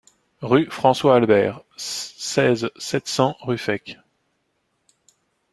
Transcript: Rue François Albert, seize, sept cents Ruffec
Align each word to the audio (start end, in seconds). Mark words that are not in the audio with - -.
Rue 0.41 0.65
François 0.71 1.15
Albert, 1.17 1.63
seize, 1.77 2.71
sept 2.77 3.07
cents 3.07 3.37
Ruffec 3.41 3.99